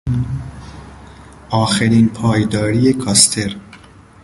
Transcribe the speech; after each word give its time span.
آخرین 1.49 2.09
پایداری 2.09 2.93
کاستر 2.93 3.55